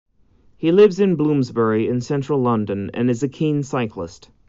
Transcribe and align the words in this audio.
He 0.57 0.71
lives 0.71 0.99
in 0.99 1.15
Bloomsbury 1.15 1.87
in 1.87 2.01
central 2.01 2.39
London 2.41 2.89
and 2.95 3.07
is 3.07 3.21
a 3.21 3.29
keen 3.29 3.61
cyclist. 3.61 4.31